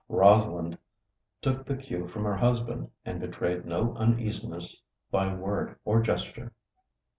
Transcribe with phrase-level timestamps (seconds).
[0.09, 0.79] Rosalind
[1.43, 4.81] took the cue from her husband, and betrayed no uneasiness
[5.11, 6.53] by word or gesture.